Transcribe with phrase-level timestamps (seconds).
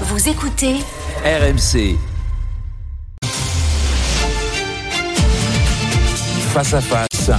[0.00, 0.74] Vous écoutez
[1.24, 1.96] RMC.
[6.52, 7.30] Face à face.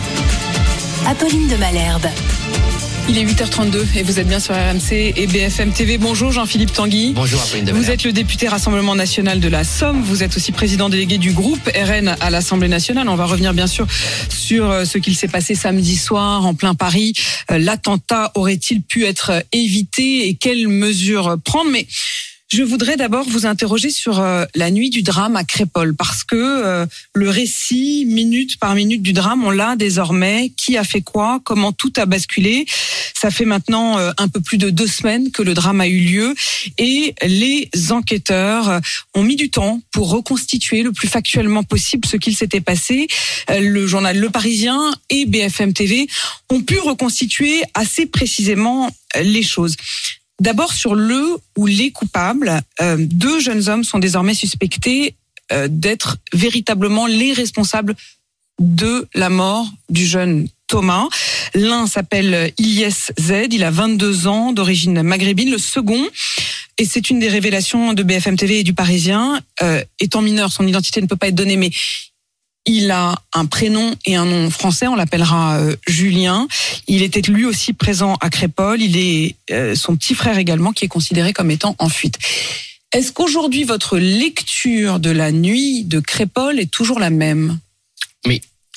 [1.06, 2.08] Apolline de Malherbe.
[3.10, 5.98] Il est 8h32 et vous êtes bien sur RMC et BFM TV.
[5.98, 7.12] Bonjour Jean-Philippe Tanguy.
[7.14, 10.02] Bonjour Apolline de Vous êtes le député Rassemblement National de la Somme.
[10.02, 13.10] Vous êtes aussi président délégué du groupe RN à l'Assemblée nationale.
[13.10, 13.86] On va revenir bien sûr
[14.30, 17.14] sur euh, ce qu'il s'est passé samedi soir en plein Paris.
[17.52, 21.70] Euh, L'attentat aurait-il pu être évité et quelles mesures prendre?
[21.70, 21.86] Mais
[22.52, 26.36] je voudrais d'abord vous interroger sur euh, la nuit du drame à Crépol parce que
[26.36, 30.52] euh, le récit minute par minute du drame, on l'a désormais.
[30.56, 31.40] Qui a fait quoi?
[31.44, 32.66] Comment tout a basculé?
[33.14, 36.00] Ça fait maintenant euh, un peu plus de deux semaines que le drame a eu
[36.00, 36.36] lieu
[36.78, 38.80] et les enquêteurs euh,
[39.14, 43.08] ont mis du temps pour reconstituer le plus factuellement possible ce qu'il s'était passé.
[43.50, 46.08] Euh, Le journal Le Parisien et BFM TV
[46.50, 49.76] ont pu reconstituer assez précisément euh, les choses.
[50.42, 55.16] D'abord sur le ou les coupables, euh, deux jeunes hommes sont désormais suspectés
[55.52, 57.96] euh, d'être véritablement les responsables
[58.60, 61.08] de la mort du jeune Thomas.
[61.54, 65.52] L'un s'appelle Ilyes Z, il a 22 ans, d'origine maghrébine.
[65.52, 66.04] Le second,
[66.78, 70.68] et c'est une des révélations de BFM TV et du Parisien, euh, étant mineur, son
[70.68, 71.72] identité ne peut pas être donnée, mais
[72.66, 76.48] il a un prénom et un nom français, on l'appellera euh, Julien.
[76.88, 78.82] Il était lui aussi présent à Crépol.
[78.82, 82.18] Il est euh, son petit frère également qui est considéré comme étant en fuite.
[82.92, 87.60] Est-ce qu'aujourd'hui votre lecture de la nuit de Crépol est toujours la même?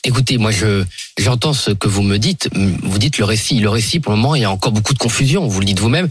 [0.04, 0.84] Écoutez, moi je
[1.18, 2.48] j'entends ce que vous me dites.
[2.82, 3.58] Vous dites le récit.
[3.58, 5.46] Le récit, pour le moment, il y a encore beaucoup de confusion.
[5.48, 6.08] Vous le dites vous-même.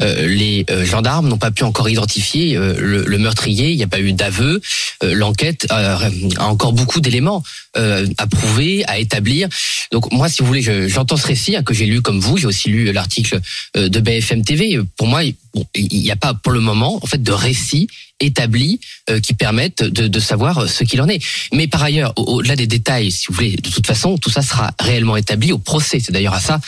[0.00, 3.70] Euh, les euh, gendarmes n'ont pas pu encore identifier euh, le, le meurtrier.
[3.70, 4.60] Il n'y a pas eu d'aveu.
[5.02, 5.96] L'enquête euh,
[6.38, 7.42] a encore beaucoup d'éléments
[7.74, 9.48] à prouver, à établir.
[9.92, 12.36] Donc moi, si vous voulez, je- j'entends ce récit hein, que j'ai lu comme vous.
[12.36, 13.40] J'ai aussi lu l'article
[13.76, 14.78] de BFM TV.
[14.96, 15.34] Pour moi, il
[15.76, 20.06] n'y a pas pour le moment en fait de récit établi euh, qui permettent de,
[20.08, 21.22] de savoir ce qu'il en est.
[21.54, 24.42] Mais par ailleurs, au- au-delà des détails, si vous voulez, de toute façon, tout ça
[24.42, 26.00] sera réellement établi au procès.
[26.00, 26.60] C'est d'ailleurs à ça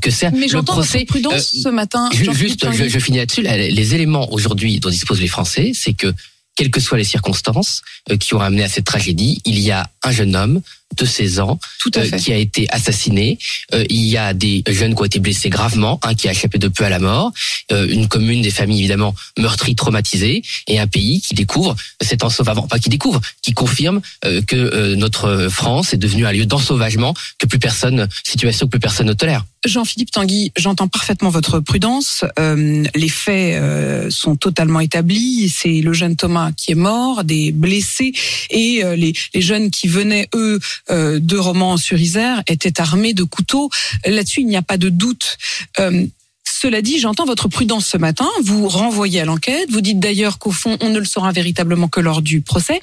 [0.00, 0.98] que sert Mais j'entends procès.
[0.98, 2.08] votre prudence euh, ce matin.
[2.12, 3.42] Juste, je, je finis là-dessus.
[3.42, 6.12] Là, Les éléments aujourd'hui dont disposent les Français, c'est que,
[6.54, 9.88] quelles que soient les circonstances euh, qui ont amené à cette tragédie, il y a
[10.02, 10.60] un jeune homme
[10.94, 12.16] de 16 ans Tout à euh, fait.
[12.16, 13.38] qui a été assassiné.
[13.74, 16.58] Euh, il y a des jeunes qui ont été blessés gravement, un qui a échappé
[16.58, 17.32] de peu à la mort,
[17.72, 22.66] euh, une commune, des familles évidemment meurtries, traumatisées, et un pays qui découvre cet ensauvagement,
[22.68, 27.14] pas qui découvre, qui confirme euh, que euh, notre France est devenue un lieu d'ensauvagement
[27.38, 29.44] que plus personne, situation que plus personne ne tolère.
[29.66, 32.24] Jean-Philippe Tanguy, j'entends parfaitement votre prudence.
[32.38, 35.48] Euh, les faits euh, sont totalement établis.
[35.48, 38.12] C'est le jeune Thomas qui est mort, des blessés
[38.50, 40.60] et euh, les, les jeunes qui venaient eux
[40.90, 43.70] euh, de Romans-sur-Isère étaient armés de couteaux.
[44.04, 45.38] Là-dessus, il n'y a pas de doute.
[45.80, 46.06] Euh,
[46.44, 48.28] cela dit, j'entends votre prudence ce matin.
[48.42, 49.70] Vous renvoyez à l'enquête.
[49.70, 52.80] Vous dites d'ailleurs qu'au fond, on ne le saura véritablement que lors du procès.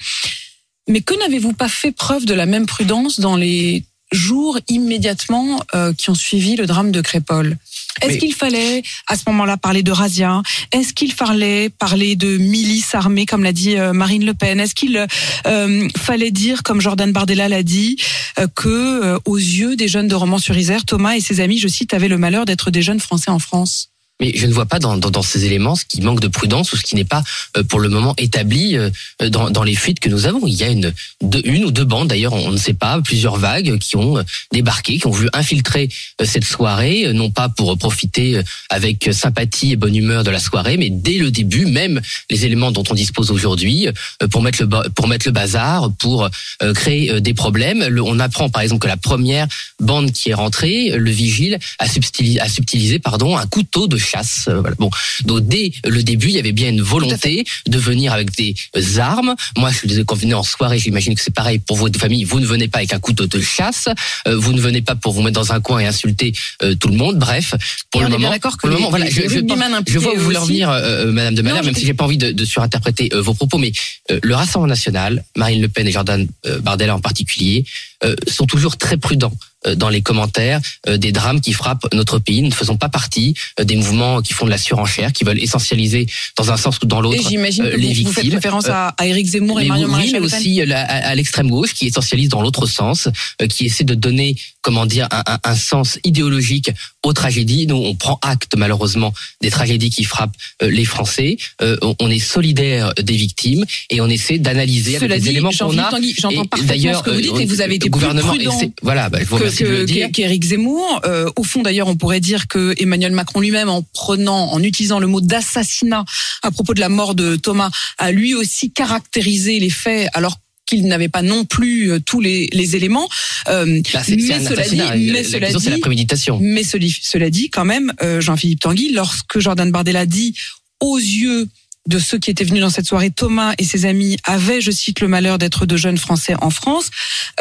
[0.88, 5.94] Mais que n'avez-vous pas fait preuve de la même prudence dans les jours immédiatement euh,
[5.94, 7.58] qui ont suivi le drame de Crépol
[8.02, 12.38] Est-ce Mais- qu'il fallait à ce moment-là parler de razzia Est-ce qu'il fallait parler de
[12.38, 14.60] milices armées comme l'a dit euh, Marine Le Pen?
[14.60, 15.06] Est-ce qu'il
[15.46, 17.98] euh, fallait dire comme Jordan Bardella l'a dit
[18.40, 18.70] euh, que
[19.04, 22.18] euh, aux yeux des jeunes de Romans-sur-Isère, Thomas et ses amis, je cite, avaient le
[22.18, 23.90] malheur d'être des jeunes Français en France?
[24.24, 26.84] Mais je ne vois pas dans, ces éléments ce qui manque de prudence ou ce
[26.84, 27.24] qui n'est pas
[27.58, 28.90] euh, pour le moment établi euh,
[29.30, 30.48] dans, dans les fuites que nous avons.
[30.48, 33.98] Il y a une, ou deux bandes, d'ailleurs, on ne sait pas, plusieurs vagues qui
[33.98, 34.24] ont euh,
[34.54, 35.90] débarqué, qui ont voulu infiltrer
[36.22, 40.32] euh, cette soirée, euh, non pas pour profiter euh, avec sympathie et bonne humeur de
[40.32, 43.90] la soirée, mais dès le début, même les éléments dont on dispose aujourd'hui,
[44.22, 46.30] euh, pour mettre le bazar, pour
[46.62, 47.84] euh, créer euh, des problèmes.
[48.04, 49.48] On apprend par exemple que la première
[49.80, 54.46] bande qui est rentrée, le vigile a subtilisé, a subtilisé pardon un couteau de chasse.
[54.48, 54.76] Euh, voilà.
[54.78, 54.90] Bon,
[55.26, 58.56] donc dès le début, il y avait bien une volonté de venir avec des
[59.00, 59.36] armes.
[59.58, 62.00] Moi, je suis désolé, quand vous venez en soirée, j'imagine que c'est pareil pour votre
[62.00, 62.24] famille.
[62.24, 63.88] Vous ne venez pas avec un couteau de chasse.
[64.28, 66.88] Euh, vous ne venez pas pour vous mettre dans un coin et insulter euh, tout
[66.88, 67.18] le monde.
[67.18, 67.56] Bref,
[67.92, 69.36] pour Et le on est bien moment, d'accord que pour le moment, voilà, je, je,
[69.36, 71.86] rugbyman je vois où vous voulez en venir, euh, euh, Madame de Malherbe, même si
[71.86, 73.72] j'ai pas envie de, de surinterpréter euh, vos propos, mais
[74.12, 77.93] euh, le Rassemblement national, Marine Le Pen et Jordan euh, Bardella en particulier, euh,
[78.28, 79.34] sont toujours très prudents
[79.68, 82.42] euh, dans les commentaires euh, des drames qui frappent notre pays.
[82.42, 85.40] Nous ne faisons pas partie euh, des mouvements qui font de la surenchère, qui veulent
[85.42, 86.06] essentialiser
[86.38, 87.24] dans un sens ou dans l'autre
[87.62, 88.34] euh, les vous, vous faites victimes.
[88.36, 91.74] référence Euh, à, à Éric Zemmour et Marion oui, mais aussi euh, à, l'extrême gauche
[91.74, 93.08] qui essentialise dans l'autre sens,
[93.42, 96.72] euh, qui essaie de donner, comment dire, un, un- un sens idéologique
[97.04, 97.68] aux tragédies.
[97.68, 101.38] Nous, on prend acte malheureusement des tragédies qui frappent euh, les Français.
[101.62, 105.90] Euh, on, est solidaire des victimes et on essaie d'analyser avec les éléments qu'on a.
[106.18, 108.34] J'entends parfaitement ce que vous dites euh, et vous avez été gouvernement.
[108.34, 110.12] plus voilà, bah, je vous remercie de le dire.
[110.12, 111.02] qu'Éric Zemmour.
[111.06, 115.00] Euh, au fond, d'ailleurs, on pourrait dire que Emmanuel Macron lui-même, en prenant, en utilisant
[115.00, 116.04] le mot d'assassinat
[116.42, 120.88] à propos de la mort de Thomas, a lui aussi caractérisé les faits, alors qu'il
[120.88, 123.10] n'avait pas non plus euh, tous les, les éléments.
[123.48, 126.40] Euh, mais cela dit, mais cela dit, la préméditation.
[126.42, 130.36] Mais cela dit, quand même, euh, Jean-Philippe Tanguy, lorsque Jordan Bardella dit
[130.80, 131.48] aux yeux
[131.88, 135.02] de ceux qui étaient venus dans cette soirée, Thomas et ses amis avaient, je cite,
[135.02, 136.90] le malheur d'être de jeunes Français en France.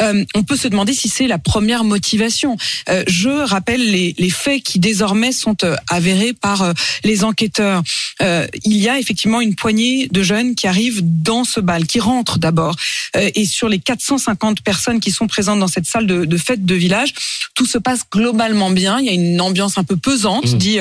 [0.01, 2.57] Euh, on peut se demander si c'est la première motivation.
[2.89, 6.73] Euh, je rappelle les, les, faits qui désormais sont euh, avérés par euh,
[7.03, 7.83] les enquêteurs.
[8.21, 11.99] Euh, il y a effectivement une poignée de jeunes qui arrivent dans ce bal, qui
[11.99, 12.75] rentrent d'abord.
[13.15, 16.75] et sur les 450 personnes qui sont présentes dans cette salle de, de fête de
[16.75, 17.13] village,
[17.53, 18.99] tout se passe globalement bien.
[18.99, 20.57] Il y a une ambiance un peu pesante, mmh.
[20.57, 20.79] dit,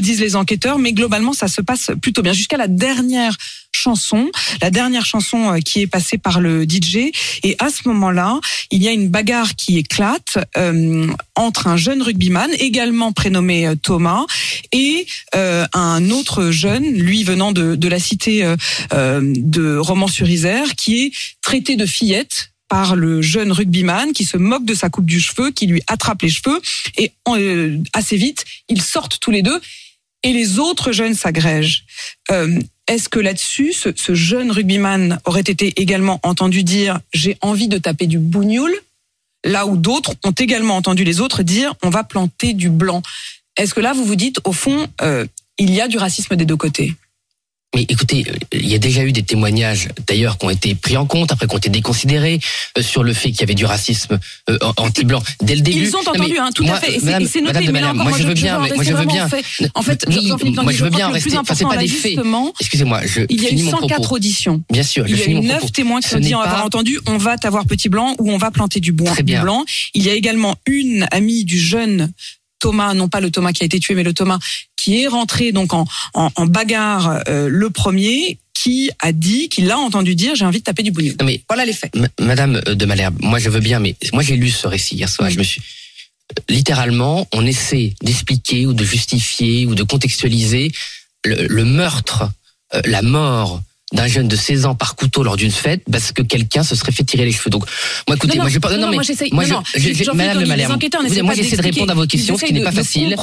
[0.00, 2.32] disent les enquêteurs, mais globalement ça se passe plutôt bien.
[2.32, 3.36] Jusqu'à la dernière dernière
[3.72, 7.10] chanson, la dernière chanson euh, qui est passée par le DJ.
[7.42, 8.38] Et à ce moment-là,
[8.70, 13.74] il y a une bagarre qui éclate euh, entre un jeune rugbyman, également prénommé euh,
[13.74, 14.24] Thomas,
[14.70, 15.06] et
[15.74, 18.42] un autre jeune, lui venant de, la cité
[18.92, 21.12] de Romans-sur-Isère, qui est
[21.42, 25.50] traité de fillette par le jeune rugbyman qui se moque de sa coupe du cheveu,
[25.50, 26.60] qui lui attrape les cheveux
[26.96, 27.12] et
[27.92, 29.60] assez vite ils sortent tous les deux
[30.22, 31.84] et les autres jeunes s'agrègent.
[32.88, 38.06] Est-ce que là-dessus, ce, jeune rugbyman aurait été également entendu dire j'ai envie de taper
[38.06, 38.72] du bougnoul,
[39.44, 43.02] là où d'autres ont également entendu les autres dire on va planter du blanc.
[43.56, 45.26] Est-ce que là vous vous dites au fond euh,
[45.58, 46.94] il y a du racisme des deux côtés?
[47.74, 50.96] Mais écoutez, euh, il y a déjà eu des témoignages, d'ailleurs, qui ont été pris
[50.96, 52.38] en compte, après qui ont été déconsidérés,
[52.76, 54.18] euh, sur le fait qu'il y avait du racisme
[54.50, 55.84] euh, anti-blanc dès le début.
[55.84, 56.98] Ils ont entendu, hein, tout à fait.
[57.26, 59.28] C'est noté, mais là moi, je veux bien, moi je veux bien.
[59.74, 61.36] En fait, moi je veux bien rester.
[61.38, 62.18] Enfin, c'est pas des faits.
[62.60, 64.62] Excusez-moi, je Il y a eu 104 auditions.
[64.70, 67.36] Bien sûr, il y a eu 9 témoins qui ont dit avoir entendu on va
[67.36, 69.64] t'avoir petit blanc ou on va planter du blanc.
[69.94, 72.12] Il y a également une amie du jeune
[72.62, 74.38] Thomas, non pas le Thomas qui a été tué, mais le Thomas
[74.76, 79.78] qui est rentré donc en, en, bagarre euh, le premier, qui a dit, qu'il a
[79.78, 81.12] entendu dire, j'ai envie de taper du bougnou.
[81.24, 81.92] Mais voilà les faits.
[82.20, 85.28] Madame de Malherbe, moi je veux bien, mais moi j'ai lu ce récit hier soir.
[85.28, 85.60] Je me suis
[86.48, 90.70] littéralement, on essaie d'expliquer ou de justifier ou de contextualiser
[91.24, 92.30] le, le meurtre,
[92.74, 93.60] euh, la mort
[93.92, 96.92] d'un jeune de 16 ans par couteau lors d'une fête parce que quelqu'un se serait
[96.92, 97.50] fait tirer les cheveux.
[97.50, 97.64] Donc,
[98.08, 100.80] moi, écoutez, moi, je pas, non, mais, moi, je, Madame de Malherbe,
[101.22, 103.16] moi, j'essaie de répondre à vos questions, ce qui n'est pas facile.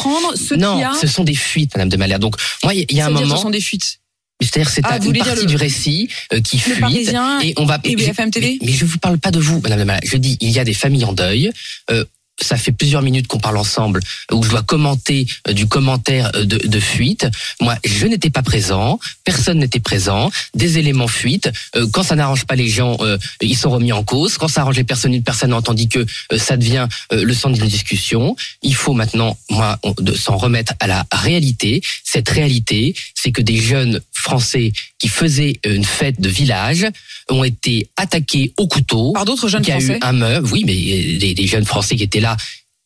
[0.57, 2.21] Non, ce sont des fuites, Madame de Malherbe.
[2.21, 3.35] Donc, moi, il y a un moment.
[3.35, 3.99] Ce sont des fuites.
[4.41, 7.09] C'est-à-dire c'est ah, une partie du récit euh, qui fuit
[7.43, 8.57] et on va et BFM TV.
[8.61, 10.05] Mais, mais, je vous parle pas de vous, Madame de Malherbe.
[10.05, 11.51] Je dis il y a des familles en deuil.
[11.91, 12.05] Euh,
[12.41, 13.99] ça fait plusieurs minutes qu'on parle ensemble,
[14.31, 17.27] où je dois commenter euh, du commentaire euh, de, de, fuite.
[17.59, 21.51] Moi, je n'étais pas présent, personne n'était présent, des éléments fuitent.
[21.75, 22.97] Euh, quand ça n'arrange pas les gens,
[23.41, 24.37] ils sont remis en cause.
[24.37, 26.05] Quand ça arrange les personnes, une personne a entendu que
[26.37, 28.35] ça devient le centre d'une discussion.
[28.61, 29.79] Il faut maintenant, moi,
[30.15, 31.81] s'en remettre à la réalité.
[32.03, 36.85] Cette réalité, c'est que des jeunes Français qui faisaient une fête de village
[37.29, 39.13] ont été attaqués au couteau.
[39.13, 39.85] Par d'autres jeunes Français.
[39.85, 40.75] Il y a eu un meurtre, oui, mais
[41.17, 42.35] des, des jeunes Français qui étaient là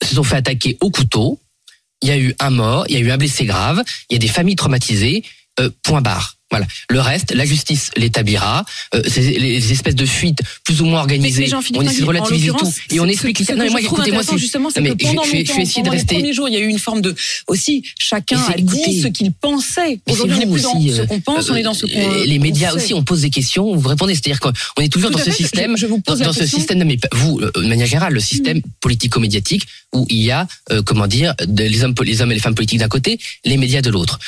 [0.04, 1.40] se sont fait attaquer au couteau.
[2.02, 4.16] Il y a eu un mort, il y a eu un blessé grave, il y
[4.18, 5.24] a des familles traumatisées.
[5.60, 6.36] Euh, point barre.
[6.54, 6.68] Voilà.
[6.88, 8.64] Le reste, la justice l'établira.
[8.94, 13.00] Euh, les espèces de fuites plus ou moins organisées, on essaie de relativiser tout et
[13.00, 13.40] on explique.
[13.50, 16.14] Non, mais moi, écoutez, moi, c'est justement, c'est que pendant je, je, je de rester.
[16.14, 17.16] Les premiers jours, il y a eu une forme de
[17.48, 20.00] aussi chacun a dit ce qu'il pensait.
[20.08, 22.00] Aujourd'hui, on est plus dans ce qu'on pense, on est dans ce qu'on.
[22.00, 24.14] Euh, les médias aussi, on pose des questions, vous répondez.
[24.14, 25.76] C'est-à-dire qu'on est toujours dans ce système,
[26.06, 26.84] dans ce système.
[26.84, 28.64] Mais vous, euh, de manière générale, le système mm.
[28.80, 30.48] politico-médiatique où il y a,
[30.86, 33.92] comment dire, les hommes, les hommes et les femmes politiques d'un côté, les médias de
[33.92, 34.20] l'autre,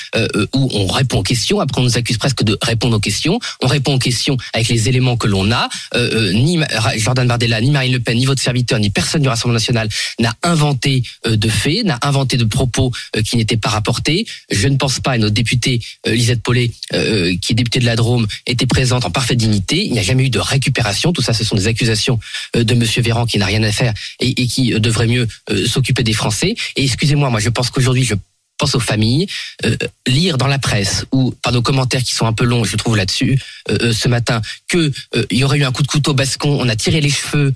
[0.53, 3.39] où on répond aux questions, après on nous accuse presque de répondre aux questions.
[3.61, 5.69] On répond aux questions avec les éléments que l'on a.
[5.95, 6.59] Euh, euh, ni
[6.97, 10.33] Jordan Bardella, ni Marine Le Pen, ni votre serviteur, ni personne du Rassemblement national n'a
[10.43, 12.91] inventé euh, de faits, n'a inventé de propos
[13.25, 14.25] qui n'étaient pas rapportés.
[14.51, 18.27] Je ne pense pas, et notre députée Lisette Paulet, qui est députée de la Drôme,
[18.45, 19.83] était présente en parfaite dignité.
[19.85, 21.13] Il n'y a jamais eu de récupération.
[21.13, 22.19] Tout ça, ce sont des accusations
[22.53, 25.27] de Monsieur Véran qui n'a rien à faire et qui devrait mieux
[25.65, 26.55] s'occuper des Français.
[26.75, 28.15] Et excusez-moi, moi je pense qu'aujourd'hui, je
[28.57, 29.27] pense aux familles,
[29.65, 29.75] euh,
[30.07, 32.95] lire dans la presse ou par nos commentaires qui sont un peu longs, je trouve
[32.95, 34.91] là-dessus, euh, euh, ce matin, que
[35.31, 37.53] il y aurait eu un coup de couteau bascon, on a tiré les cheveux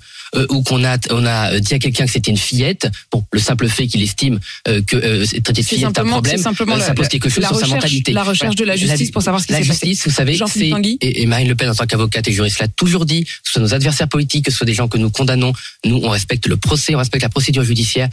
[0.48, 2.88] ou qu'on a on a dit à quelqu'un que c'était une fillette.
[3.10, 7.08] Bon, le simple fait qu'il estime que traiter de fillette est un problème, ça pose
[7.08, 8.12] quelque chose sur sa mentalité.
[8.12, 9.68] La recherche de la justice pour savoir ce qui s'est passé.
[9.68, 12.60] La justice, vous savez, c'est et, et, Marine Le Pen en tant qu'avocate et juriste
[12.60, 14.98] l'a toujours dit, que ce soit nos adversaires politiques, que ce soit des gens que
[14.98, 15.52] nous condamnons,
[15.84, 18.08] nous on respecte le procès, on respecte la procédure judiciaire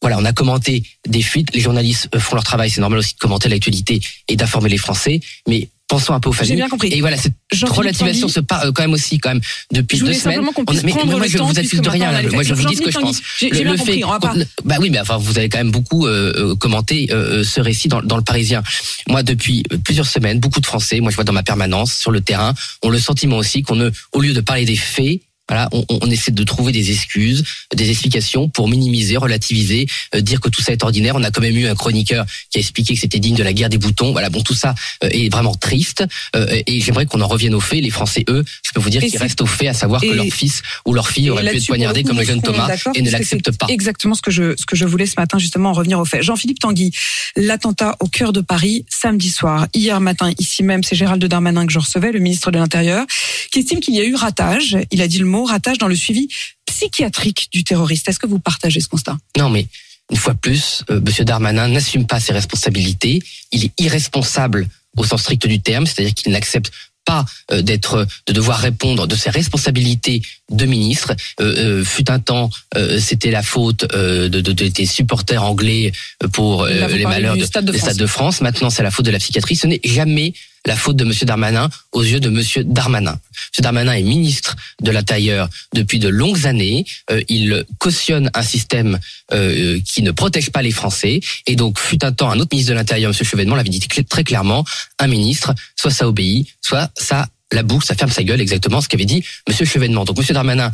[0.00, 1.52] voilà, on a commenté des fuites.
[1.54, 4.78] Les journalistes euh, font leur travail, c'est normal aussi de commenter l'actualité et d'informer les
[4.78, 5.20] Français.
[5.48, 6.56] Mais pensons un peu aux J'ai familles.
[6.56, 6.88] bien compris.
[6.92, 9.40] Et voilà, cette Tanguy, se part euh, quand même aussi quand même
[9.72, 10.40] depuis deux semaines.
[10.40, 12.12] On- mais, mais moi le je vous accuse de rien.
[12.30, 13.20] Moi je vous dis ce que je pense.
[13.40, 16.06] J'ai bien compris, on va pas- Bah oui, mais enfin vous avez quand même beaucoup
[16.06, 18.62] euh, commenté euh, ce récit dans, dans le Parisien.
[19.08, 22.20] Moi depuis plusieurs semaines, beaucoup de Français, moi je vois dans ma permanence sur le
[22.20, 25.20] terrain, ont le sentiment aussi qu'on ne, au lieu de parler des faits.
[25.48, 30.40] Voilà, on, on essaie de trouver des excuses, des explications pour minimiser, relativiser, euh, dire
[30.40, 31.16] que tout ça est ordinaire.
[31.16, 33.52] On a quand même eu un chroniqueur qui a expliqué que c'était digne de la
[33.52, 34.12] guerre des boutons.
[34.12, 34.74] Voilà, bon, tout ça
[35.04, 36.04] euh, est vraiment triste.
[36.36, 37.80] euh, et j'aimerais qu'on en revienne aux faits.
[37.80, 40.26] Les Français, eux, je peux vous dire qu'ils restent aux faits, à savoir que leur
[40.26, 43.50] fils ou leur fille aurait pu être poignardé comme le jeune Thomas et ne l'accepte
[43.52, 43.66] pas.
[43.68, 46.22] Exactement ce que je ce que je voulais ce matin justement en revenir au fait.
[46.22, 46.92] Jean-Philippe Tanguy,
[47.36, 49.66] l'attentat au cœur de Paris samedi soir.
[49.74, 53.06] Hier matin, ici même, c'est Gérald Darmanin que je recevais, le ministre de l'Intérieur,
[53.50, 54.76] qui estime qu'il y a eu ratage.
[54.90, 56.28] Il a dit le mot ratage dans le suivi
[56.66, 58.08] psychiatrique du terroriste.
[58.08, 59.16] Est-ce que vous partagez ce constat?
[59.36, 59.66] Non, mais
[60.10, 63.22] une fois plus, euh, Monsieur Darmanin n'assume pas ses responsabilités.
[63.52, 66.70] Il est irresponsable au sens strict du terme, c'est-à-dire qu'il n'accepte
[67.04, 71.14] pas euh, d'être, de devoir répondre de ses responsabilités de ministre.
[71.40, 75.92] Euh, euh, fut un temps, euh, c'était la faute de, de- de- des supporters anglais
[76.32, 77.78] pour les malheurs du de, Stade de des.
[77.78, 78.40] Stades de France.
[78.40, 79.56] Maintenant, c'est la faute de la psychiatrie.
[79.56, 80.32] Ce n'est jamais
[80.68, 83.18] la faute de Monsieur Darmanin aux yeux de Monsieur Darmanin.
[83.50, 86.84] Monsieur Darmanin est ministre de l'Intérieur depuis de longues années.
[87.10, 88.98] Euh, il cautionne un système
[89.32, 91.20] euh, qui ne protège pas les Français.
[91.46, 94.24] Et donc, fut un temps, un autre ministre de l'Intérieur, Monsieur Chevènement, l'avait dit très
[94.24, 94.64] clairement,
[94.98, 98.88] un ministre, soit ça obéit, soit ça la boucle, ça ferme sa gueule, exactement ce
[98.88, 100.04] qu'avait dit Monsieur Chevènement.
[100.04, 100.70] Donc, Monsieur Darmanin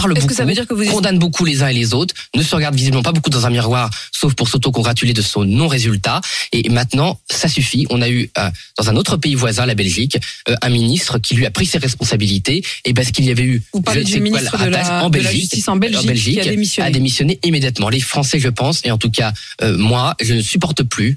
[0.00, 1.94] parle Est-ce beaucoup, que ça veut dire que vous condamne beaucoup les uns et les
[1.94, 5.44] autres, ne se regarde visiblement pas beaucoup dans un miroir, sauf pour s'auto-congratuler de son
[5.44, 6.20] non-résultat.
[6.52, 7.86] Et maintenant, ça suffit.
[7.90, 11.34] On a eu euh, dans un autre pays voisin, la Belgique, euh, un ministre qui
[11.34, 14.20] lui a pris ses responsabilités et parce qu'il y avait eu Vous parlez du quoi,
[14.20, 16.88] ministre de la- en de la Belgique, justice en Belgique, qui a démissionné.
[16.88, 17.88] a démissionné immédiatement.
[17.88, 21.16] Les Français, je pense, et en tout cas euh, moi, je ne supporte plus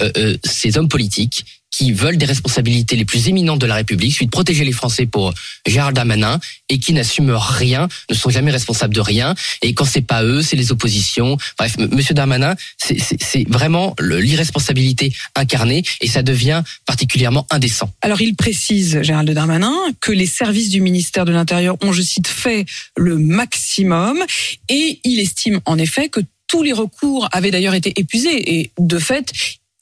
[0.00, 4.12] euh, euh, ces hommes politiques qui veulent des responsabilités les plus éminentes de la République,
[4.14, 5.34] celui de protéger les Français pour
[5.66, 9.34] Gérald Darmanin, et qui n'assument rien, ne sont jamais responsables de rien.
[9.60, 11.36] Et quand c'est pas eux, c'est les oppositions.
[11.58, 17.92] Bref, Monsieur Darmanin, c'est- vraiment l'irresponsabilité incarnée, et ça devient particulièrement indécent.
[18.02, 22.28] Alors il précise, Gérald Darmanin, que les services du ministère de l'Intérieur ont, je cite,
[22.28, 24.22] fait le maximum
[24.68, 28.98] et il estime en effet que tous les recours avaient d'ailleurs été épuisés et de
[29.00, 29.32] fait,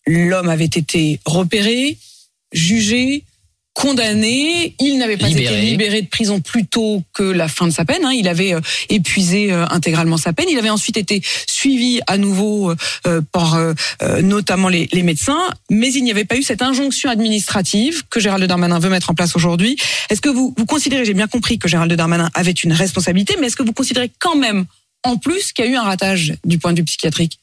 [0.06, 1.99] l'homme avait été repéré,
[2.52, 3.25] jugé,
[3.75, 5.56] condamné, il n'avait pas Libéré.
[5.56, 8.12] été libéré de prison plus tôt que la fin de sa peine, hein.
[8.12, 12.75] il avait euh, épuisé euh, intégralement sa peine, il avait ensuite été suivi à nouveau
[13.06, 16.61] euh, par euh, euh, notamment les, les médecins, mais il n'y avait pas eu cette
[16.61, 19.76] injonction administrative que Gérald Darmanin veut mettre en place aujourd'hui.
[20.11, 23.47] Est-ce que vous, vous considérez, j'ai bien compris que Gérald Darmanin avait une responsabilité, mais
[23.47, 24.66] est-ce que vous considérez quand même,
[25.02, 27.38] en plus, qu'il y a eu un ratage du point de vue psychiatrique?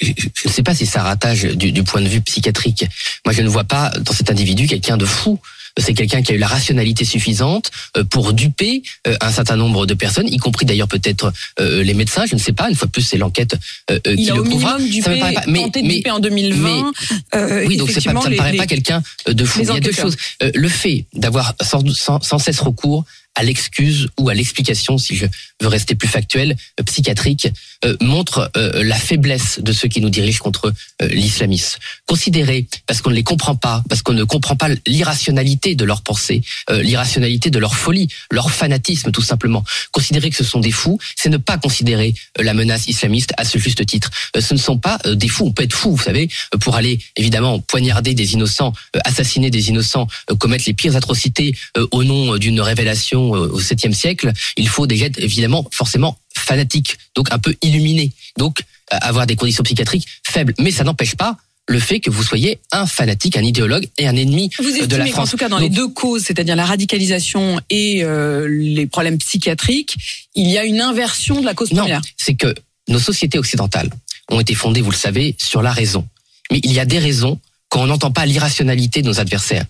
[0.00, 0.12] Je
[0.46, 2.84] ne sais pas si ça ratage du, du point de vue psychiatrique.
[3.24, 5.38] Moi, je ne vois pas dans cet individu quelqu'un de fou.
[5.78, 9.86] C'est quelqu'un qui a eu la rationalité suffisante euh, pour duper euh, un certain nombre
[9.86, 12.26] de personnes, y compris d'ailleurs peut-être euh, les médecins.
[12.26, 12.68] Je ne sais pas.
[12.68, 13.56] Une fois de plus, c'est l'enquête
[13.88, 14.76] qui Il a le au prouvera.
[14.76, 15.70] minimum Ça me dupé, paraît pas- mais-
[16.04, 16.92] mais- en 2020.
[17.36, 19.60] euh, oui, donc pas, ça me les- paraît les- pas quelqu'un de fou.
[19.62, 20.16] Il y a deux choses.
[20.42, 25.26] Le fait d'avoir sans, sans, sans cesse recours à l'excuse ou à l'explication, si je
[25.60, 27.48] veux rester plus factuel, euh, psychiatrique,
[27.84, 30.72] euh, montre euh, la faiblesse de ceux qui nous dirigent contre
[31.02, 31.78] euh, l'islamisme.
[32.06, 36.02] Considérer, parce qu'on ne les comprend pas, parce qu'on ne comprend pas l'irrationalité de leur
[36.02, 39.64] pensée, euh, l'irrationalité de leur folie, leur fanatisme tout simplement.
[39.92, 43.44] Considérer que ce sont des fous, c'est ne pas considérer euh, la menace islamiste à
[43.44, 44.10] ce juste titre.
[44.38, 45.46] Ce ne sont pas des fous.
[45.46, 46.28] On peut être fou, vous savez,
[46.60, 48.72] pour aller évidemment poignarder des innocents,
[49.04, 50.06] assassiner des innocents,
[50.38, 51.54] commettre les pires atrocités
[51.90, 54.32] au nom d'une révélation euh, au 7e siècle.
[54.56, 58.60] Il faut déjà être évidemment forcément fanatique, donc un peu illuminé, donc
[58.92, 60.54] euh, avoir des conditions psychiatriques faibles.
[60.58, 61.36] Mais ça n'empêche pas
[61.68, 64.96] le fait que vous soyez un fanatique, un idéologue et un ennemi Vous euh, de
[64.96, 65.30] la France.
[65.30, 69.96] tout cas dans Donc, les deux causes, c'est-à-dire la radicalisation et euh, les problèmes psychiatriques,
[70.34, 72.02] il y a une inversion de la cause Non, première.
[72.16, 72.54] c'est que
[72.88, 73.90] nos sociétés occidentales
[74.28, 76.06] ont été fondées, vous le savez, sur la raison.
[76.50, 77.38] Mais il y a des raisons
[77.68, 79.64] quand on n'entend pas l'irrationalité de nos adversaires.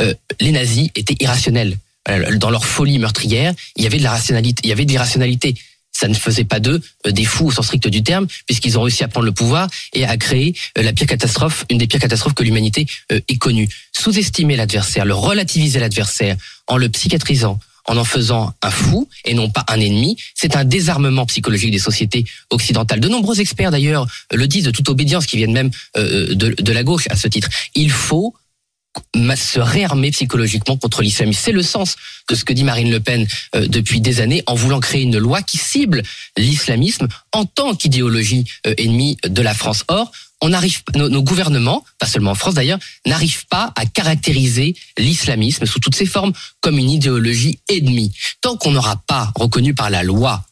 [0.00, 1.78] Euh, les nazis étaient irrationnels.
[2.08, 4.90] Euh, Dans leur folie meurtrière, il y avait de la rationalité, il y avait de
[4.90, 5.54] l'irrationalité.
[5.92, 8.82] Ça ne faisait pas d'eux euh, des fous au sens strict du terme, puisqu'ils ont
[8.82, 12.00] réussi à prendre le pouvoir et à créer euh, la pire catastrophe, une des pires
[12.00, 13.68] catastrophes que l'humanité ait connue.
[13.92, 16.36] Sous-estimer l'adversaire, le relativiser l'adversaire,
[16.66, 17.58] en le psychiatrisant,
[17.88, 21.78] en en faisant un fou et non pas un ennemi, c'est un désarmement psychologique des
[21.78, 22.98] sociétés occidentales.
[22.98, 27.06] De nombreux experts d'ailleurs le disent de toute obédience, qui viennent même de, la gauche
[27.10, 27.48] à ce titre.
[27.76, 28.34] Il faut
[29.36, 31.40] se réarmer psychologiquement contre l'islamisme.
[31.42, 31.96] C'est le sens
[32.28, 35.18] de ce que dit Marine Le Pen euh, depuis des années en voulant créer une
[35.18, 36.02] loi qui cible
[36.36, 39.84] l'islamisme en tant qu'idéologie euh, ennemie de la France.
[39.88, 40.10] Or,
[40.42, 45.66] on arrive, nos, nos gouvernements, pas seulement en France d'ailleurs, n'arrivent pas à caractériser l'islamisme
[45.66, 48.12] sous toutes ses formes comme une idéologie ennemie.
[48.40, 50.44] Tant qu'on n'aura pas reconnu par la loi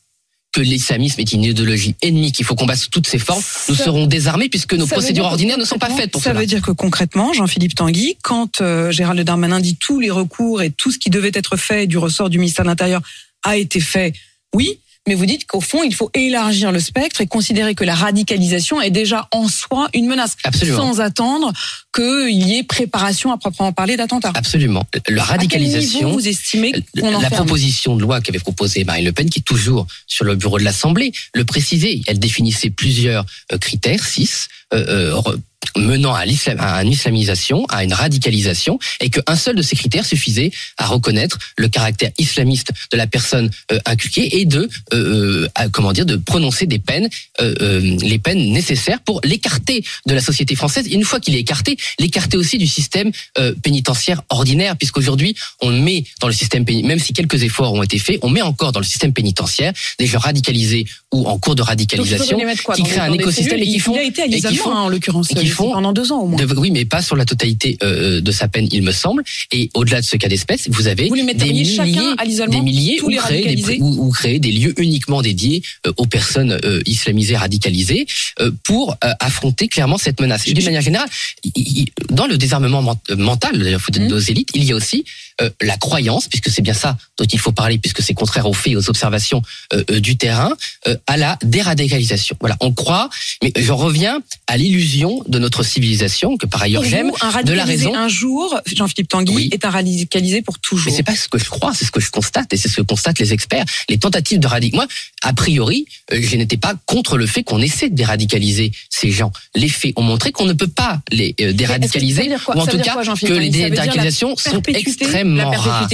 [0.54, 3.84] que l'islamisme est une idéologie ennemie qu'il faut combattre sous toutes ses formes, nous Ça-
[3.84, 6.40] serons désarmés puisque nos Ça procédures ordinaires ne sont pas faites pour Ça cela.
[6.40, 10.70] veut dire que concrètement, Jean-Philippe Tanguy, quand euh, Gérald Darmanin dit tous les recours et
[10.70, 13.02] tout ce qui devait être fait du ressort du ministère de l'Intérieur
[13.42, 14.12] a été fait,
[14.54, 17.94] oui, mais vous dites qu'au fond, il faut élargir le spectre et considérer que la
[17.94, 20.78] radicalisation est déjà en soi une menace, Absolument.
[20.78, 21.52] sans attendre
[21.94, 24.32] qu'il y ait préparation à proprement parler d'attentat.
[24.34, 24.84] Absolument.
[25.08, 25.98] La À quel radicalisation.
[26.08, 29.42] niveau vous estimez qu'on la proposition de loi qu'avait proposée Marine Le Pen, qui est
[29.42, 32.00] toujours sur le bureau de l'Assemblée, le précisait.
[32.06, 35.36] Elle définissait plusieurs euh, critères, six, euh, euh,
[35.76, 40.04] menant à, l'islam, à une islamisation, à une radicalisation, et qu'un seul de ces critères
[40.04, 44.96] suffisait à reconnaître le caractère islamiste de la personne euh, inculquée et de, euh,
[45.44, 47.08] euh, à- comment dire, de prononcer des peines,
[47.40, 50.86] euh, euh, les peines nécessaires pour l'écarter de la société française.
[50.86, 55.70] Et une fois qu'il est écarté, l'écarter aussi du système euh, pénitentiaire ordinaire, puisqu'aujourd'hui on
[55.70, 58.72] met dans le système pénitentiaire, même si quelques efforts ont été faits, on met encore
[58.72, 63.00] dans le système pénitentiaire des gens radicalisés ou en cours de radicalisation quoi, qui créent
[63.00, 65.30] un écosystème cellules et qui font Il a été à et font- hein, en l'occurrence,
[65.30, 66.38] et qui font- pendant deux ans au moins.
[66.44, 69.22] de- oui, mais pas sur la totalité euh, de sa peine, il me semble.
[69.52, 71.22] Et au-delà de ce cas d'espèce, vous avez Vous des
[71.52, 74.50] milliers, chacun à l'isolement, des milliers tous ou les créer, des, ou, ou créer des
[74.52, 78.06] lieux uniquement dédiés euh, aux personnes euh, islamisées, radicalisées,
[78.40, 80.46] euh, pour euh, affronter clairement cette menace.
[80.46, 81.08] Et d'une manière générale,
[81.44, 84.06] il- il- dans le désarmement ment- euh, mental de Mhm.
[84.08, 85.04] nos élites, il y a aussi
[85.40, 88.52] euh, la croyance, puisque c'est bien ça dont il faut parler, puisque c'est contraire aux
[88.52, 90.52] faits et aux observations euh, du terrain,
[90.86, 92.36] euh, à la déradicalisation.
[92.38, 93.10] Voilà, on croit,
[93.42, 97.10] mais j'en reviens à l'illusion de notre civilisation, que par ailleurs j'aime,
[97.44, 97.92] de la raison.
[97.96, 99.48] un jour, Jean-Philippe Tanguy, Oui.
[99.50, 100.86] est un radicalisé pour toujours.
[100.92, 102.76] Mais c'est pas ce que je crois, c'est ce que je constate et c'est ce
[102.76, 103.64] que constatent les experts.
[103.88, 104.86] Les tentatives de radicalisation.
[104.86, 104.86] Moi,
[105.22, 109.32] a priori, je n'étais pas contre le fait qu'on essaie de déradicaliser ces gens.
[109.56, 112.92] Les faits ont montré qu'on ne peut pas les euh, Déradicaliser, ou en tout cas
[112.92, 115.88] quoi, que les déradicalisations sont extrêmement rares.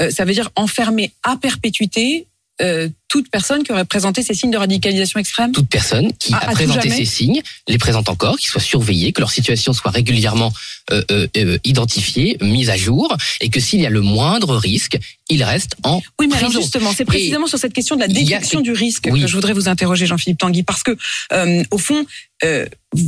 [0.00, 2.26] euh, ça veut dire enfermer à perpétuité
[2.60, 6.38] euh, toute personne qui aurait présenté ces signes de radicalisation extrême Toute personne qui À-
[6.48, 10.52] a présenté ces signes les présente encore, qui soit surveillée, que leur situation soit régulièrement
[10.92, 14.96] euh, euh, euh, identifiée, mise à jour, et que s'il y a le moindre risque,
[15.28, 16.60] il reste en Oui, mais prison.
[16.60, 19.20] justement, c'est précisément sur cette question de la a- détection du risque Oui.
[19.20, 20.96] que je voudrais vous interroger, Jean-Philippe Tanguy, parce que
[21.32, 22.04] euh, au fond,
[22.42, 22.66] euh,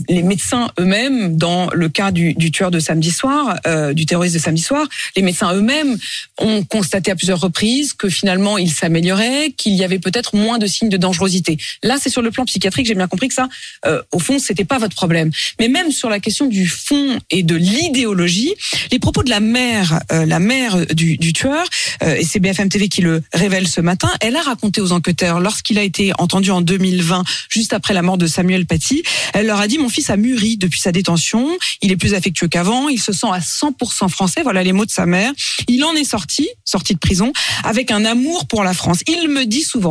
[0.08, 4.34] les médecins eux-mêmes, dans le cas du, du tueur de samedi soir, euh, du terroriste
[4.34, 4.86] de samedi soir,
[5.16, 5.96] les médecins eux-mêmes
[6.38, 10.66] ont constaté à plusieurs reprises que finalement il s'améliorait, qu'il y avait peut-être moins de
[10.66, 11.58] signes de dangerosité.
[11.82, 13.48] Là, c'est sur le plan psychiatrique, j'ai bien compris que ça,
[13.86, 15.30] euh, au fond, c'était pas votre problème.
[15.60, 18.54] Mais même sur la question du fond et de l'idéologie,
[18.90, 21.64] les propos de la mère, euh, la mère du, du tueur,
[22.02, 25.40] euh, et c'est BFM TV qui le révèle ce matin, elle a raconté aux enquêteurs,
[25.40, 29.02] lorsqu'il a été entendu en 2020, juste après la mort de Samuel Paty,
[29.34, 31.48] elle leur a dit, mon fils a mûri depuis sa détention,
[31.80, 34.90] il est plus affectueux qu'avant, il se sent à 100% français, voilà les mots de
[34.90, 35.32] sa mère,
[35.68, 37.32] il en est sorti, sorti de prison,
[37.64, 39.00] avec un amour pour la France.
[39.06, 39.81] Il me dit souvent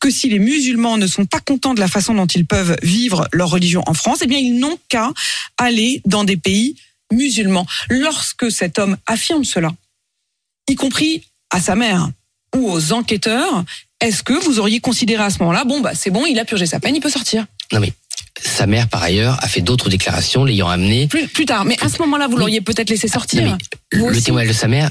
[0.00, 3.28] que si les musulmans ne sont pas contents de la façon dont ils peuvent vivre
[3.32, 5.12] leur religion en France, eh bien ils n'ont qu'à
[5.56, 6.76] aller dans des pays
[7.12, 7.66] musulmans.
[7.88, 9.72] Lorsque cet homme affirme cela,
[10.68, 12.10] y compris à sa mère
[12.54, 13.64] ou aux enquêteurs,
[14.00, 16.66] est-ce que vous auriez considéré à ce moment-là, bon bah c'est bon, il a purgé
[16.66, 17.46] sa peine, il peut sortir?
[17.72, 17.92] Non mais
[18.40, 21.08] sa mère, par ailleurs, a fait d'autres déclarations l'ayant amené.
[21.08, 21.64] plus, plus tard.
[21.64, 23.42] Mais à ce moment-là, vous l'auriez peut-être laissé sortir?
[23.44, 23.58] Non,
[23.92, 24.90] mais le témoignage de sa mère,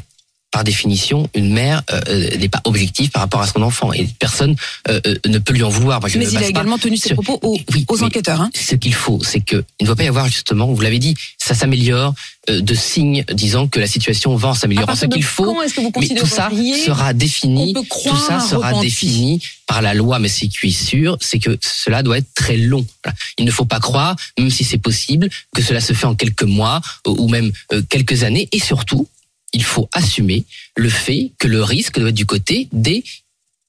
[0.57, 4.07] par définition, une mère euh, euh, n'est pas objective par rapport à son enfant et
[4.17, 4.55] personne
[4.89, 5.99] euh, ne peut lui en vouloir.
[5.99, 8.41] Moi, je Mais il a également tenu ses propos aux, Oui, aux mais enquêteurs.
[8.41, 8.49] Hein.
[8.55, 11.13] Ce qu'il faut, c'est que il ne doit pas y avoir justement, vous l'avez dit,
[11.37, 12.15] ça s'améliore
[12.49, 14.95] euh, de signes disant que la situation va en s'améliorant.
[14.95, 17.73] Ce qu'il faut, est-ce que vous mais tout ça sera défini.
[17.73, 21.55] Tout ça sera repenti défini par la loi, mais ce qui est sûr, c'est que
[21.61, 22.83] cela doit être très long.
[23.03, 23.15] Voilà.
[23.37, 26.41] Il ne faut pas croire, même si c'est possible, que cela se fait en quelques
[26.41, 27.51] mois ou même
[27.89, 28.49] quelques années.
[28.51, 29.07] Et surtout,
[29.53, 33.03] il faut assumer le fait que le risque doit être du côté des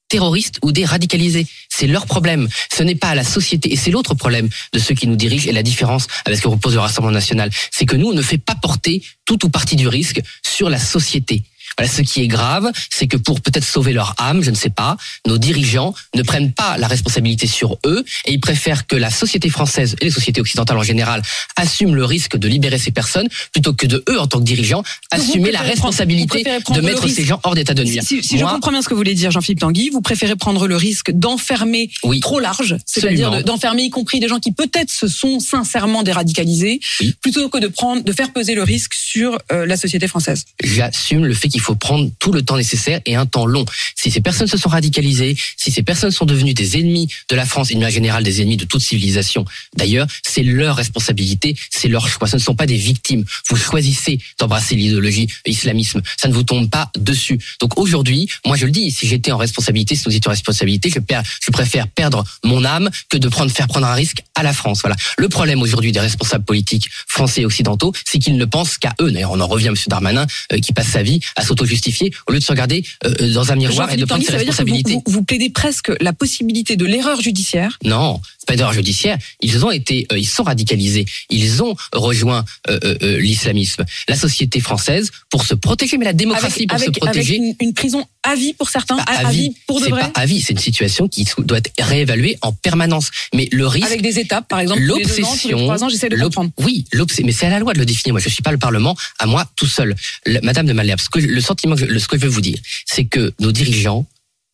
[0.08, 1.46] terroristes ou des radicalisés.
[1.68, 2.48] C'est leur problème.
[2.74, 3.72] Ce n'est pas à la société.
[3.72, 6.48] Et c'est l'autre problème de ceux qui nous dirigent et la différence avec ce que
[6.48, 7.50] propose le Rassemblement national.
[7.70, 10.78] C'est que nous, on ne fait pas porter tout ou partie du risque sur la
[10.78, 11.42] société.
[11.78, 14.68] Voilà, ce qui est grave, c'est que pour peut-être sauver leur âme, je ne sais
[14.70, 19.10] pas, nos dirigeants ne prennent pas la responsabilité sur eux et ils préfèrent que la
[19.10, 21.22] société française et les sociétés occidentales en général
[21.56, 24.82] assument le risque de libérer ces personnes plutôt que de eux, en tant que dirigeants,
[25.12, 28.02] assumer la responsabilité de mettre ces gens hors d'état de nuire.
[28.04, 30.66] Si, si je comprends bien ce que vous voulez dire, Jean-Philippe Tanguy, vous préférez prendre
[30.66, 32.18] le risque d'enfermer Oui.
[32.20, 37.14] trop large, c'est-à-dire d'enfermer y compris des gens qui peut-être se sont sincèrement déradicalisés, Oui.
[37.20, 40.44] plutôt que de prendre, de faire peser le risque sur euh, la société française.
[40.64, 43.66] j'assume le fait qu'il faut faut prendre tout le temps nécessaire et un temps long.
[43.94, 47.44] Si ces personnes se sont radicalisées, si ces personnes sont devenues des ennemis de la
[47.44, 49.44] France, et de manière générale des ennemis de toute civilisation,
[49.76, 52.26] d'ailleurs, c'est leur responsabilité, c'est leur choix.
[52.26, 53.24] Ce ne sont pas des victimes.
[53.50, 56.00] Vous choisissez d'embrasser l'idéologie islamisme.
[56.16, 57.38] Ça ne vous tombe pas dessus.
[57.60, 60.90] Donc aujourd'hui, moi je le dis, si j'étais en responsabilité, si nous étions en responsabilité,
[60.90, 64.80] je, préfère perdre mon âme que de prendre, faire prendre un risque à la France.
[64.80, 64.96] Voilà.
[65.18, 69.10] Le problème aujourd'hui des responsables politiques français et occidentaux, c'est qu'ils ne pensent qu'à eux.
[69.10, 69.76] D'ailleurs, on en revient à M.
[69.88, 73.52] Darmanin, euh, qui passe sa vie à s'auto-justifier au lieu de se regarder euh, dans
[73.52, 74.94] un miroir et de prendre ses responsabilités.
[74.94, 78.20] Vous, vous, plaidez presque la possibilité de l'erreur judiciaire Non,
[78.56, 79.18] d'erreur judiciaire.
[79.40, 81.04] Ils ont été, euh, ils sont radicalisés.
[81.30, 83.84] Ils ont rejoint euh, euh, l'islamisme.
[84.08, 87.34] La société française, pour se protéger, mais la démocratie avec, pour avec, se protéger.
[87.38, 90.10] Avec une, une, prison à vie pour certains, à, à vie pour de c'est vrai.
[90.12, 93.10] pas à vie, c'est une situation qui doit être réévaluée en permanence.
[93.34, 96.50] Mais le risque, Avec des étapes, par exemple, l'obsession, trois ans, j'essaie de l'ob- comprendre.
[96.58, 98.12] Oui, l'obs- mais c'est à la loi de le définir.
[98.14, 99.94] Moi, je suis pas le Parlement, à moi tout seul.
[100.26, 102.28] Le- Madame de Malherbe, ce que, le sentiment, que je, le- ce que je veux
[102.28, 104.06] vous dire, c'est que nos dirigeants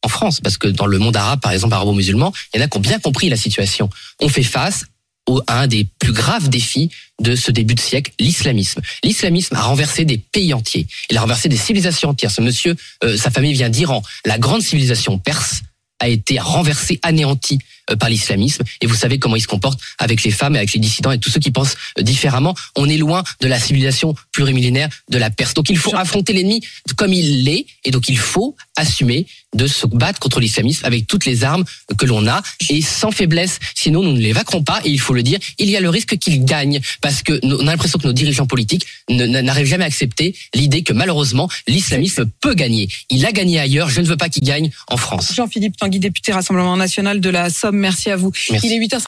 [0.04, 2.68] en France, parce que dans le monde arabe, par exemple, arabo-musulman, il y en a
[2.68, 3.88] qui ont bien compris la situation.
[4.20, 4.84] On fait face
[5.26, 6.90] au, à un des plus graves défis
[7.20, 8.82] de ce début de siècle, l'islamisme.
[9.02, 10.86] L'islamisme a renversé des pays entiers.
[11.10, 12.30] Il a renversé des civilisations entières.
[12.30, 14.02] Ce monsieur, euh, sa famille vient d'Iran.
[14.26, 15.62] La grande civilisation perse
[16.00, 17.58] a été renversée, anéantie
[17.90, 18.62] euh, par l'islamisme.
[18.80, 21.18] Et vous savez comment il se comporte avec les femmes, et avec les dissidents et
[21.18, 22.54] tous ceux qui pensent euh, différemment.
[22.76, 25.54] On est loin de la civilisation plurimillénaire de la Perse.
[25.54, 26.60] Donc il faut affronter l'ennemi
[26.96, 31.24] comme il l'est, et donc il faut assumer de se battre contre l'islamisme avec toutes
[31.26, 31.64] les armes
[31.96, 33.58] que l'on a et sans faiblesse.
[33.74, 34.80] Sinon, nous ne les vaincrons pas.
[34.84, 37.56] Et il faut le dire, il y a le risque qu'ils gagnent parce que nous-
[37.56, 42.26] on a l'impression que nos dirigeants politiques n'arrivent jamais à accepter l'idée que malheureusement l'islamisme
[42.40, 42.88] peut gagner.
[43.10, 43.88] Il a gagné ailleurs.
[43.90, 45.32] Je ne veux pas qu'il gagne en France.
[45.34, 48.32] Jean-Philippe Tanguy, député Rassemblement National de la Somme, merci à vous.
[48.50, 48.66] Merci.
[48.66, 49.00] Il est 8h